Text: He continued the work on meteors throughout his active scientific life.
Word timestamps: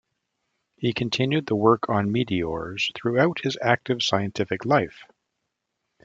He 0.77 0.93
continued 0.93 1.45
the 1.45 1.55
work 1.55 1.87
on 1.87 2.11
meteors 2.11 2.89
throughout 2.95 3.41
his 3.43 3.55
active 3.61 4.01
scientific 4.01 4.65
life. 4.65 5.03